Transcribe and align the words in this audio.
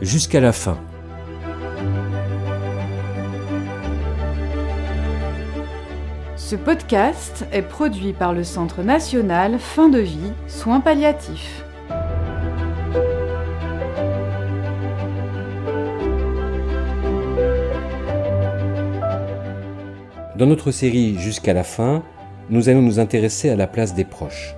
jusqu'à 0.00 0.40
la 0.40 0.52
fin. 0.52 0.78
Ce 6.36 6.56
podcast 6.56 7.46
est 7.52 7.62
produit 7.62 8.12
par 8.12 8.32
le 8.32 8.42
Centre 8.42 8.82
national 8.82 9.58
Fin 9.58 9.88
de 9.88 9.98
vie, 9.98 10.32
soins 10.46 10.80
palliatifs. 10.80 11.62
Dans 20.36 20.46
notre 20.46 20.70
série 20.70 21.18
Jusqu'à 21.18 21.52
la 21.52 21.64
fin, 21.64 22.02
nous 22.48 22.68
allons 22.68 22.82
nous 22.82 23.00
intéresser 23.00 23.50
à 23.50 23.56
la 23.56 23.66
place 23.66 23.94
des 23.94 24.04
proches. 24.04 24.57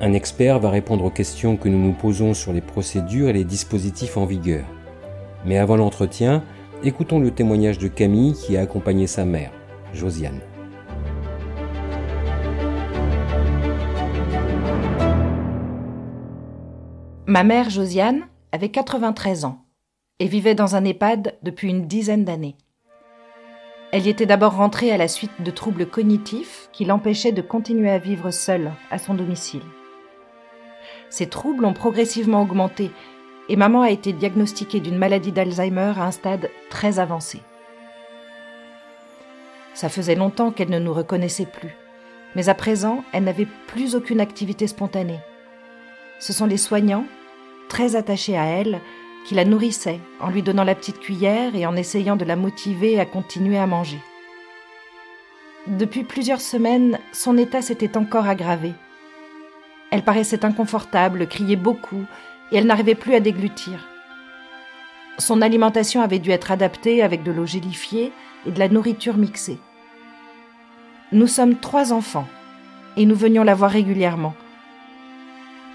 Un 0.00 0.12
expert 0.12 0.60
va 0.60 0.70
répondre 0.70 1.04
aux 1.04 1.10
questions 1.10 1.56
que 1.56 1.68
nous 1.68 1.78
nous 1.78 1.92
posons 1.92 2.32
sur 2.32 2.52
les 2.52 2.60
procédures 2.60 3.30
et 3.30 3.32
les 3.32 3.42
dispositifs 3.42 4.16
en 4.16 4.26
vigueur. 4.26 4.64
Mais 5.44 5.58
avant 5.58 5.74
l'entretien, 5.74 6.44
écoutons 6.84 7.18
le 7.18 7.32
témoignage 7.32 7.78
de 7.78 7.88
Camille 7.88 8.34
qui 8.34 8.56
a 8.56 8.60
accompagné 8.60 9.08
sa 9.08 9.24
mère, 9.24 9.50
Josiane. 9.92 10.40
Ma 17.26 17.42
mère 17.42 17.68
Josiane 17.68 18.22
avait 18.52 18.70
93 18.70 19.44
ans 19.46 19.64
et 20.20 20.28
vivait 20.28 20.54
dans 20.54 20.76
un 20.76 20.84
EHPAD 20.84 21.38
depuis 21.42 21.70
une 21.70 21.88
dizaine 21.88 22.24
d'années. 22.24 22.56
Elle 23.90 24.06
y 24.06 24.10
était 24.10 24.26
d'abord 24.26 24.54
rentrée 24.54 24.92
à 24.92 24.96
la 24.96 25.08
suite 25.08 25.42
de 25.42 25.50
troubles 25.50 25.86
cognitifs 25.86 26.68
qui 26.72 26.84
l'empêchaient 26.84 27.32
de 27.32 27.42
continuer 27.42 27.90
à 27.90 27.98
vivre 27.98 28.30
seule 28.30 28.70
à 28.92 28.98
son 28.98 29.14
domicile. 29.14 29.62
Ces 31.10 31.28
troubles 31.28 31.64
ont 31.64 31.72
progressivement 31.72 32.42
augmenté 32.42 32.90
et 33.48 33.56
maman 33.56 33.82
a 33.82 33.90
été 33.90 34.12
diagnostiquée 34.12 34.80
d'une 34.80 34.98
maladie 34.98 35.32
d'Alzheimer 35.32 35.94
à 35.96 36.04
un 36.04 36.10
stade 36.10 36.50
très 36.70 36.98
avancé. 36.98 37.40
Ça 39.74 39.88
faisait 39.88 40.14
longtemps 40.14 40.50
qu'elle 40.50 40.70
ne 40.70 40.78
nous 40.78 40.92
reconnaissait 40.92 41.46
plus, 41.46 41.74
mais 42.34 42.48
à 42.48 42.54
présent, 42.54 43.04
elle 43.12 43.24
n'avait 43.24 43.46
plus 43.68 43.94
aucune 43.94 44.20
activité 44.20 44.66
spontanée. 44.66 45.20
Ce 46.18 46.32
sont 46.32 46.46
les 46.46 46.56
soignants, 46.56 47.04
très 47.68 47.96
attachés 47.96 48.36
à 48.36 48.44
elle, 48.44 48.80
qui 49.24 49.34
la 49.34 49.44
nourrissaient 49.44 50.00
en 50.20 50.30
lui 50.30 50.42
donnant 50.42 50.64
la 50.64 50.74
petite 50.74 51.00
cuillère 51.00 51.54
et 51.54 51.66
en 51.66 51.76
essayant 51.76 52.16
de 52.16 52.24
la 52.24 52.36
motiver 52.36 52.98
à 52.98 53.06
continuer 53.06 53.58
à 53.58 53.66
manger. 53.66 54.00
Depuis 55.66 56.02
plusieurs 56.02 56.40
semaines, 56.40 56.98
son 57.12 57.36
état 57.36 57.62
s'était 57.62 57.96
encore 57.96 58.26
aggravé. 58.26 58.72
Elle 59.90 60.02
paraissait 60.02 60.44
inconfortable, 60.44 61.26
criait 61.26 61.56
beaucoup, 61.56 62.04
et 62.52 62.56
elle 62.56 62.66
n'arrivait 62.66 62.94
plus 62.94 63.14
à 63.14 63.20
déglutir. 63.20 63.86
Son 65.18 65.42
alimentation 65.42 66.02
avait 66.02 66.18
dû 66.18 66.30
être 66.30 66.50
adaptée 66.50 67.02
avec 67.02 67.22
de 67.22 67.32
l'eau 67.32 67.46
gélifiée 67.46 68.12
et 68.46 68.50
de 68.50 68.58
la 68.58 68.68
nourriture 68.68 69.16
mixée. 69.16 69.58
Nous 71.10 71.26
sommes 71.26 71.56
trois 71.56 71.92
enfants, 71.92 72.28
et 72.96 73.06
nous 73.06 73.16
venions 73.16 73.44
la 73.44 73.54
voir 73.54 73.70
régulièrement. 73.70 74.34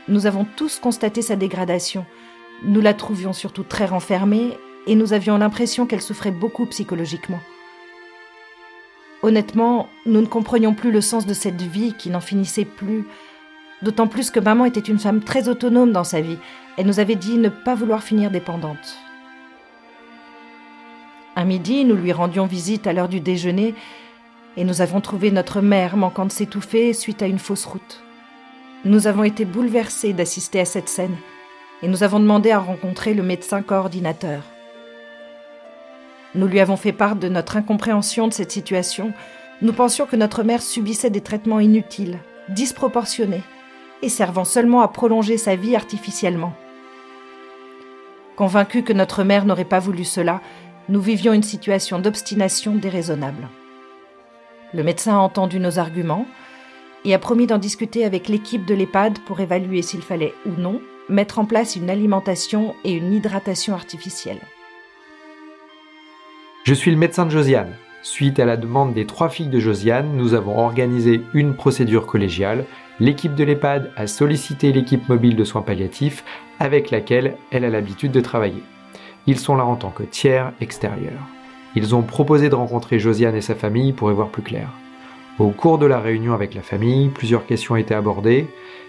Nous 0.07 0.25
avons 0.25 0.45
tous 0.55 0.79
constaté 0.79 1.21
sa 1.21 1.35
dégradation. 1.35 2.05
Nous 2.63 2.81
la 2.81 2.93
trouvions 2.93 3.33
surtout 3.33 3.63
très 3.63 3.85
renfermée, 3.85 4.57
et 4.85 4.95
nous 4.95 5.13
avions 5.13 5.37
l'impression 5.37 5.85
qu'elle 5.85 6.01
souffrait 6.01 6.31
beaucoup 6.31 6.65
psychologiquement. 6.65 7.39
Honnêtement, 9.21 9.87
nous 10.05 10.19
ne 10.19 10.27
comprenions 10.27 10.73
plus 10.73 10.91
le 10.91 10.99
sens 10.99 11.25
de 11.25 11.33
cette 11.33 11.61
vie 11.61 11.93
qui 11.97 12.09
n'en 12.09 12.19
finissait 12.19 12.65
plus, 12.65 13.05
D'autant 13.83 14.07
plus 14.07 14.31
que 14.31 14.39
maman 14.39 14.65
était 14.65 14.79
une 14.79 14.99
femme 14.99 15.21
très 15.21 15.49
autonome 15.49 15.91
dans 15.91 16.05
sa 16.05 16.21
vie. 16.21 16.37
Elle 16.77 16.87
nous 16.87 17.01
avait 17.01 17.15
dit 17.15 17.37
ne 17.37 17.49
pas 17.49 17.75
vouloir 17.75 18.01
finir 18.01 18.31
dépendante. 18.31 18.97
Un 21.35 21.45
midi, 21.45 21.83
nous 21.83 21.95
lui 21.95 22.13
rendions 22.13 22.45
visite 22.45 22.87
à 22.87 22.93
l'heure 22.93 23.09
du 23.09 23.19
déjeuner 23.19 23.75
et 24.55 24.63
nous 24.63 24.81
avons 24.81 25.01
trouvé 25.01 25.31
notre 25.31 25.61
mère 25.61 25.97
manquant 25.97 26.25
de 26.25 26.31
s'étouffer 26.31 26.93
suite 26.93 27.21
à 27.21 27.27
une 27.27 27.39
fausse 27.39 27.65
route. 27.65 28.01
Nous 28.85 29.07
avons 29.07 29.23
été 29.23 29.43
bouleversés 29.43 30.13
d'assister 30.13 30.61
à 30.61 30.65
cette 30.65 30.89
scène 30.89 31.15
et 31.81 31.87
nous 31.87 32.03
avons 32.03 32.19
demandé 32.19 32.51
à 32.51 32.59
rencontrer 32.59 33.13
le 33.13 33.23
médecin 33.23 33.61
coordinateur. 33.61 34.43
Nous 36.35 36.47
lui 36.47 36.61
avons 36.61 36.77
fait 36.77 36.93
part 36.93 37.15
de 37.15 37.27
notre 37.27 37.57
incompréhension 37.57 38.27
de 38.27 38.33
cette 38.33 38.51
situation. 38.51 39.11
Nous 39.61 39.73
pensions 39.73 40.05
que 40.05 40.15
notre 40.15 40.43
mère 40.43 40.61
subissait 40.61 41.09
des 41.09 41.21
traitements 41.21 41.59
inutiles, 41.59 42.19
disproportionnés, 42.49 43.43
et 44.03 44.09
servant 44.09 44.43
seulement 44.43 44.81
à 44.81 44.89
prolonger 44.89 45.37
sa 45.37 45.55
vie 45.55 45.75
artificiellement. 45.75 46.53
Convaincus 48.35 48.83
que 48.83 48.93
notre 48.93 49.23
mère 49.23 49.45
n'aurait 49.45 49.63
pas 49.63 49.79
voulu 49.79 50.03
cela, 50.03 50.41
nous 50.89 50.99
vivions 50.99 51.33
une 51.33 51.43
situation 51.43 51.99
d'obstination 51.99 52.75
déraisonnable. 52.75 53.47
Le 54.73 54.83
médecin 54.83 55.13
a 55.13 55.19
entendu 55.19 55.59
nos 55.59 55.79
arguments 55.79 56.25
et 57.05 57.13
a 57.13 57.19
promis 57.19 57.47
d'en 57.47 57.57
discuter 57.57 58.03
avec 58.03 58.27
l'équipe 58.27 58.65
de 58.65 58.73
l'EHPAD 58.73 59.19
pour 59.19 59.39
évaluer 59.39 59.81
s'il 59.81 60.01
fallait 60.01 60.33
ou 60.45 60.59
non 60.59 60.81
mettre 61.09 61.39
en 61.39 61.45
place 61.45 61.75
une 61.75 61.89
alimentation 61.89 62.75
et 62.83 62.91
une 62.91 63.13
hydratation 63.13 63.73
artificielle. 63.73 64.41
Je 66.65 66.73
suis 66.73 66.91
le 66.91 66.97
médecin 66.97 67.25
de 67.25 67.31
Josiane. 67.31 67.75
Suite 68.01 68.39
à 68.39 68.45
la 68.45 68.57
demande 68.57 68.93
des 68.93 69.05
trois 69.05 69.29
filles 69.29 69.47
de 69.47 69.59
Josiane, 69.59 70.17
nous 70.17 70.33
avons 70.33 70.59
organisé 70.59 71.21
une 71.33 71.55
procédure 71.55 72.05
collégiale 72.05 72.65
l'équipe 72.99 73.35
de 73.35 73.43
l'EHPAD 73.43 73.91
a 73.95 74.07
sollicité 74.07 74.71
l'équipe 74.71 75.09
mobile 75.09 75.35
de 75.35 75.43
soins 75.43 75.61
palliatifs 75.61 76.23
avec 76.59 76.91
laquelle 76.91 77.35
elle 77.51 77.65
a 77.65 77.69
l'habitude 77.69 78.11
de 78.11 78.21
travailler. 78.21 78.63
Ils 79.27 79.39
sont 79.39 79.55
là 79.55 79.65
en 79.65 79.75
tant 79.75 79.91
que 79.91 80.03
tiers 80.03 80.51
extérieurs. 80.61 81.27
Ils 81.75 81.95
ont 81.95 82.03
proposé 82.03 82.49
de 82.49 82.55
rencontrer 82.55 82.99
Josiane 82.99 83.35
et 83.35 83.41
sa 83.41 83.55
famille 83.55 83.93
pour 83.93 84.11
y 84.11 84.13
voir 84.13 84.29
plus 84.29 84.43
clair. 84.43 84.69
Au 85.39 85.49
cours 85.49 85.79
de 85.79 85.87
la 85.87 85.99
réunion 85.99 86.33
avec 86.33 86.53
la 86.53 86.61
famille, 86.61 87.09
plusieurs 87.09 87.47
questions 87.47 87.75
étaient 87.75 87.95
abordées. 87.95 88.47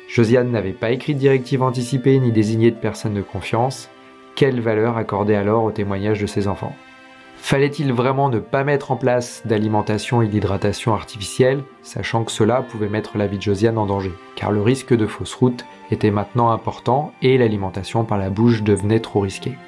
Josiane 0.09 0.51
n'avait 0.51 0.73
pas 0.73 0.91
écrit 0.91 1.15
de 1.15 1.21
directive 1.21 1.63
anticipée 1.63 2.19
ni 2.19 2.33
désigné 2.33 2.71
de 2.71 2.77
personne 2.77 3.15
de 3.15 3.23
confiance. 3.23 3.89
Quelle 4.35 4.61
valeur 4.61 4.99
accorder 4.99 5.35
alors 5.35 5.65
au 5.65 5.71
témoignage 5.71 6.21
de 6.21 6.27
ses 6.27 6.47
enfants? 6.47 6.77
Fallait-il 7.45 7.93
vraiment 7.93 8.31
ne 8.31 8.39
pas 8.39 8.65
mettre 8.65 8.91
en 8.91 8.97
place 8.97 9.43
d'alimentation 9.45 10.23
et 10.23 10.29
d'hydratation 10.29 10.95
artificielle, 10.95 11.63
sachant 11.83 12.25
que 12.25 12.33
cela 12.33 12.63
pouvait 12.63 12.89
mettre 12.89 13.19
la 13.19 13.27
vie 13.27 13.37
de 13.37 13.43
Josiane 13.43 13.77
en 13.77 13.85
danger, 13.85 14.15
car 14.35 14.51
le 14.51 14.63
risque 14.63 14.97
de 14.97 15.07
fausse 15.07 15.35
route 15.35 15.67
était 15.91 16.11
maintenant 16.11 16.53
important 16.53 17.13
et 17.21 17.37
l'alimentation 17.37 18.05
par 18.05 18.17
la 18.17 18.31
bouche 18.31 18.63
devenait 18.63 19.01
trop 19.01 19.21
risquée. 19.21 19.59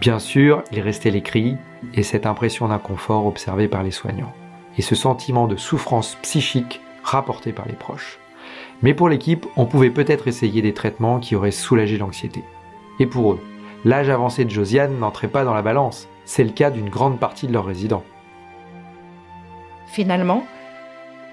Bien 0.00 0.18
sûr, 0.18 0.64
il 0.72 0.80
restait 0.80 1.12
les 1.12 1.22
cris 1.22 1.56
et 1.94 2.02
cette 2.02 2.26
impression 2.26 2.66
d'inconfort 2.66 3.24
observée 3.24 3.68
par 3.68 3.84
les 3.84 3.92
soignants, 3.92 4.34
et 4.76 4.82
ce 4.82 4.96
sentiment 4.96 5.46
de 5.46 5.54
souffrance 5.54 6.16
psychique 6.22 6.80
rapporté 7.04 7.52
par 7.52 7.68
les 7.68 7.74
proches. 7.74 8.18
Mais 8.82 8.94
pour 8.94 9.08
l'équipe, 9.08 9.46
on 9.54 9.66
pouvait 9.66 9.90
peut-être 9.90 10.26
essayer 10.26 10.60
des 10.60 10.74
traitements 10.74 11.20
qui 11.20 11.36
auraient 11.36 11.52
soulagé 11.52 11.98
l'anxiété. 11.98 12.42
Et 12.98 13.06
pour 13.06 13.34
eux, 13.34 13.40
l'âge 13.84 14.08
avancé 14.08 14.44
de 14.44 14.50
Josiane 14.50 14.98
n'entrait 14.98 15.28
pas 15.28 15.44
dans 15.44 15.54
la 15.54 15.62
balance, 15.62 16.08
c'est 16.26 16.44
le 16.44 16.50
cas 16.50 16.70
d'une 16.70 16.90
grande 16.90 17.18
partie 17.18 17.46
de 17.46 17.52
leurs 17.52 17.64
résidents. 17.64 18.04
Finalement, 19.86 20.44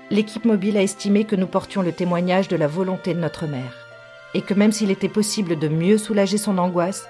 l'équipe 0.09 0.45
mobile 0.45 0.77
a 0.77 0.83
estimé 0.83 1.25
que 1.25 1.35
nous 1.35 1.47
portions 1.47 1.81
le 1.81 1.91
témoignage 1.91 2.47
de 2.47 2.55
la 2.55 2.67
volonté 2.67 3.13
de 3.13 3.19
notre 3.19 3.47
mère, 3.47 3.87
et 4.33 4.41
que 4.41 4.53
même 4.53 4.71
s'il 4.71 4.91
était 4.91 5.09
possible 5.09 5.59
de 5.59 5.67
mieux 5.67 5.97
soulager 5.97 6.37
son 6.37 6.57
angoisse, 6.59 7.07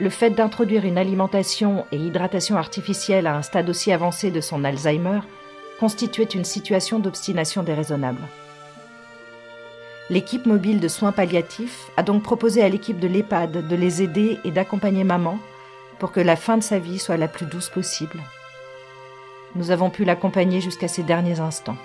le 0.00 0.10
fait 0.10 0.30
d'introduire 0.30 0.84
une 0.84 0.98
alimentation 0.98 1.86
et 1.92 1.96
hydratation 1.96 2.56
artificielle 2.56 3.26
à 3.26 3.36
un 3.36 3.42
stade 3.42 3.70
aussi 3.70 3.90
avancé 3.90 4.30
de 4.30 4.40
son 4.40 4.64
Alzheimer 4.64 5.20
constituait 5.80 6.24
une 6.24 6.44
situation 6.44 6.98
d'obstination 6.98 7.62
déraisonnable. 7.62 8.20
L'équipe 10.10 10.44
mobile 10.44 10.80
de 10.80 10.88
soins 10.88 11.12
palliatifs 11.12 11.90
a 11.96 12.02
donc 12.02 12.22
proposé 12.22 12.62
à 12.62 12.68
l'équipe 12.68 12.98
de 12.98 13.08
l'EHPAD 13.08 13.66
de 13.66 13.76
les 13.76 14.02
aider 14.02 14.38
et 14.44 14.50
d'accompagner 14.50 15.04
maman 15.04 15.38
pour 16.04 16.12
que 16.12 16.20
la 16.20 16.36
fin 16.36 16.58
de 16.58 16.62
sa 16.62 16.78
vie 16.78 16.98
soit 16.98 17.16
la 17.16 17.28
plus 17.28 17.46
douce 17.46 17.70
possible. 17.70 18.20
Nous 19.54 19.70
avons 19.70 19.88
pu 19.88 20.04
l'accompagner 20.04 20.60
jusqu'à 20.60 20.86
ses 20.86 21.02
derniers 21.02 21.40
instants. 21.40 21.78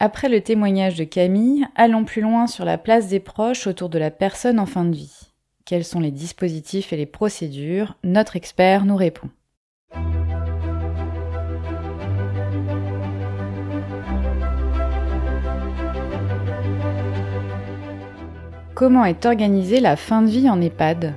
Après 0.00 0.28
le 0.28 0.40
témoignage 0.40 0.96
de 0.96 1.04
Camille, 1.04 1.64
allons 1.76 2.04
plus 2.04 2.22
loin 2.22 2.48
sur 2.48 2.64
la 2.64 2.76
place 2.76 3.06
des 3.06 3.20
proches 3.20 3.68
autour 3.68 3.88
de 3.88 4.00
la 4.00 4.10
personne 4.10 4.58
en 4.58 4.66
fin 4.66 4.84
de 4.84 4.96
vie. 4.96 5.31
Quels 5.64 5.84
sont 5.84 6.00
les 6.00 6.10
dispositifs 6.10 6.92
et 6.92 6.96
les 6.96 7.06
procédures? 7.06 7.96
Notre 8.02 8.34
expert 8.34 8.84
nous 8.84 8.96
répond. 8.96 9.28
Comment 18.74 19.04
est 19.04 19.24
organisée 19.24 19.78
la 19.78 19.94
fin 19.94 20.22
de 20.22 20.30
vie 20.30 20.50
en 20.50 20.60
EHPAD? 20.60 21.14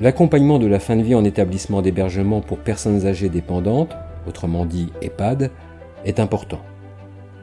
L'accompagnement 0.00 0.58
de 0.58 0.66
la 0.66 0.80
fin 0.80 0.96
de 0.96 1.02
vie 1.02 1.14
en 1.14 1.24
établissement 1.24 1.82
d'hébergement 1.82 2.40
pour 2.40 2.58
personnes 2.58 3.04
âgées 3.06 3.28
dépendantes, 3.28 3.94
autrement 4.26 4.64
dit 4.64 4.90
EHPAD, 5.02 5.50
est 6.06 6.18
important. 6.18 6.60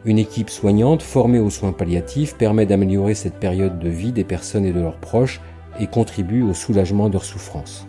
Une 0.03 0.17
équipe 0.17 0.49
soignante 0.49 1.03
formée 1.03 1.39
aux 1.39 1.51
soins 1.51 1.73
palliatifs 1.73 2.35
permet 2.35 2.65
d'améliorer 2.65 3.13
cette 3.13 3.35
période 3.35 3.77
de 3.77 3.89
vie 3.89 4.13
des 4.13 4.23
personnes 4.23 4.65
et 4.65 4.73
de 4.73 4.79
leurs 4.79 4.97
proches 4.97 5.41
et 5.79 5.87
contribue 5.87 6.41
au 6.41 6.53
soulagement 6.53 7.07
de 7.07 7.13
leurs 7.13 7.25
souffrances. 7.25 7.87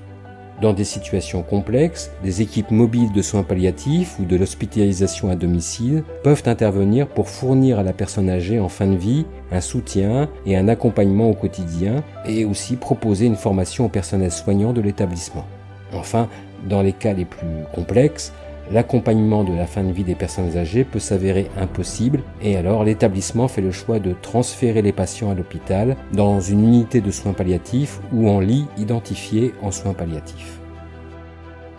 Dans 0.60 0.74
des 0.74 0.84
situations 0.84 1.42
complexes, 1.42 2.10
des 2.22 2.42
équipes 2.42 2.70
mobiles 2.70 3.12
de 3.12 3.22
soins 3.22 3.42
palliatifs 3.42 4.18
ou 4.18 4.26
de 4.26 4.36
l'hospitalisation 4.36 5.30
à 5.30 5.34
domicile 5.34 6.04
peuvent 6.22 6.42
intervenir 6.44 7.08
pour 7.08 7.30
fournir 7.30 7.78
à 7.78 7.82
la 7.82 7.94
personne 7.94 8.28
âgée 8.28 8.60
en 8.60 8.68
fin 8.68 8.86
de 8.86 8.96
vie 8.96 9.24
un 9.52 9.62
soutien 9.62 10.28
et 10.44 10.58
un 10.58 10.68
accompagnement 10.68 11.30
au 11.30 11.34
quotidien 11.34 12.04
et 12.26 12.44
aussi 12.44 12.76
proposer 12.76 13.24
une 13.24 13.36
formation 13.36 13.86
au 13.86 13.88
personnel 13.88 14.30
soignant 14.30 14.74
de 14.74 14.82
l'établissement. 14.82 15.46
Enfin, 15.94 16.28
dans 16.68 16.82
les 16.82 16.92
cas 16.92 17.14
les 17.14 17.24
plus 17.24 17.64
complexes, 17.74 18.34
l'accompagnement 18.70 19.44
de 19.44 19.54
la 19.54 19.66
fin 19.66 19.82
de 19.82 19.92
vie 19.92 20.04
des 20.04 20.14
personnes 20.14 20.56
âgées 20.56 20.84
peut 20.84 20.98
s'avérer 20.98 21.50
impossible 21.56 22.22
et 22.42 22.56
alors 22.56 22.84
l'établissement 22.84 23.48
fait 23.48 23.60
le 23.60 23.72
choix 23.72 23.98
de 23.98 24.14
transférer 24.22 24.82
les 24.82 24.92
patients 24.92 25.30
à 25.30 25.34
l'hôpital 25.34 25.96
dans 26.12 26.40
une 26.40 26.64
unité 26.64 27.00
de 27.00 27.10
soins 27.10 27.32
palliatifs 27.32 28.00
ou 28.12 28.28
en 28.28 28.40
lit 28.40 28.66
identifié 28.78 29.54
en 29.62 29.70
soins 29.70 29.94
palliatifs. 29.94 30.60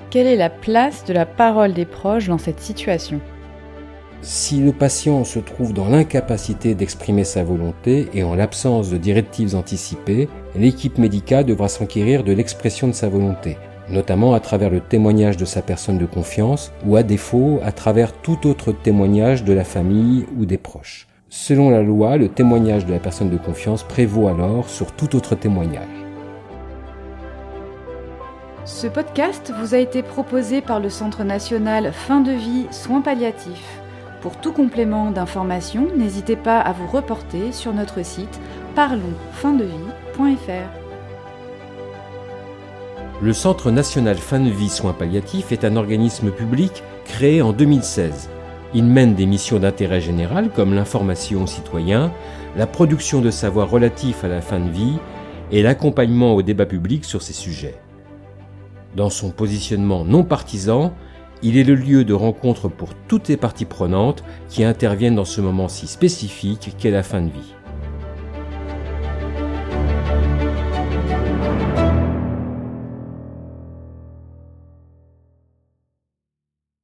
Quelle 0.10 0.28
est 0.28 0.36
la 0.36 0.50
place 0.50 1.06
de 1.06 1.14
la 1.14 1.26
parole 1.26 1.74
des 1.74 1.86
proches 1.86 2.28
dans 2.28 2.38
cette 2.38 2.60
situation? 2.60 3.22
Si 4.22 4.60
le 4.60 4.72
patient 4.72 5.24
se 5.24 5.40
trouve 5.40 5.74
dans 5.74 5.88
l'incapacité 5.88 6.76
d'exprimer 6.76 7.24
sa 7.24 7.44
volonté 7.44 8.08
et 8.14 8.22
en 8.22 8.36
l'absence 8.36 8.92
de 8.92 8.98
directives 8.98 9.56
anticipées, 9.56 10.30
l'équipe 10.56 11.00
médicale 11.00 11.46
devra 11.46 11.70
s'enquérir 11.70 12.24
de 12.24 12.32
l'expression 12.32 12.88
de 12.88 12.94
sa 12.94 13.10
volonté, 13.10 13.58
notamment 13.89 14.33
à 14.33 14.39
travers 14.39 14.69
le 14.69 14.80
témoignage 14.80 15.38
de 15.38 15.45
sa 15.45 15.62
personne 15.62 15.98
de 15.98 16.06
confiance 16.06 16.72
ou 16.86 16.95
à 16.95 17.04
défaut 17.04 17.60
à 17.63 17.72
travers 17.72 18.13
tout 18.13 18.48
autre 18.48 18.72
témoignage 18.72 19.44
de 19.44 19.54
la 19.54 19.63
famille 19.63 20.25
ou 20.38 20.45
des 20.45 20.57
proches. 20.57 21.07
Selon 21.30 21.69
la 21.69 21.81
loi, 21.81 22.18
le 22.18 22.28
témoignage 22.28 22.86
de 22.86 22.92
la 22.92 23.00
personne 23.00 23.30
de 23.30 23.38
confiance 23.38 23.83
prévaut 23.83 24.28
alors 24.28 24.69
sur 24.69 24.92
tout 24.92 25.16
autre 25.16 25.36
témoignage. 25.36 25.88
Ce 28.66 28.86
podcast 28.86 29.51
vous 29.60 29.74
a 29.74 29.80
été 29.80 30.04
proposé 30.04 30.62
par 30.62 30.80
le 30.80 30.89
Centre 30.89 31.24
national 31.24 31.92
Fin 31.94 32.19
de 32.19 32.31
vie 32.31 32.68
Soins 32.72 33.01
palliatifs. 33.01 33.81
Pour 34.22 34.38
tout 34.38 34.54
complément 34.54 35.10
d'information, 35.10 35.88
n'hésitez 35.95 36.36
pas 36.36 36.60
à 36.60 36.74
vous 36.74 36.86
reporter 36.86 37.54
sur 37.54 37.74
notre 37.74 38.06
site 38.06 38.39
parlonsfindevie.fr. 38.75 40.81
Le 43.24 43.34
Centre 43.34 43.70
national 43.70 44.18
fin 44.18 44.40
de 44.40 44.50
vie 44.50 44.68
soins 44.68 44.94
palliatifs 44.94 45.52
est 45.52 45.64
un 45.64 45.76
organisme 45.76 46.32
public 46.32 46.82
créé 47.06 47.44
en 47.44 47.54
2016. 47.54 48.32
Il 48.74 48.86
mène 48.86 49.14
des 49.14 49.28
missions 49.28 49.60
d'intérêt 49.60 50.02
général 50.02 50.50
comme 50.50 50.74
l'information 50.74 51.44
aux 51.44 51.48
citoyens, 51.48 52.12
la 52.58 52.66
production 52.66 53.22
de 53.22 53.30
savoirs 53.30 53.70
relatifs 53.70 54.24
à 54.24 54.28
la 54.28 54.42
fin 54.42 54.60
de 54.60 54.72
vie 54.72 54.98
et 55.52 55.62
l'accompagnement 55.62 56.34
au 56.34 56.42
débat 56.42 56.66
public 56.66 57.06
sur 57.06 57.22
ces 57.22 57.34
sujets. 57.34 57.76
Dans 58.96 59.12
son 59.12 59.30
positionnement 59.30 60.04
non 60.04 60.24
partisan, 60.24 60.92
il 61.44 61.58
est 61.58 61.64
le 61.64 61.76
lieu 61.76 62.04
de 62.04 62.16
rencontre 62.16 62.70
pour 62.70 62.96
toutes 63.08 63.28
les 63.28 63.38
parties 63.38 63.66
prenantes 63.66 64.24
qui 64.50 64.64
interviennent 64.64 65.16
dans 65.16 65.26
ce 65.26 65.42
moment 65.42 65.68
si 65.68 65.86
spécifique 65.86 66.76
qu'est 66.80 66.90
la 66.90 67.04
fin 67.04 67.22
de 67.22 67.30
vie. 67.30 67.54